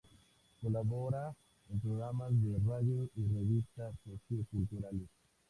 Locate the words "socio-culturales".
4.03-5.07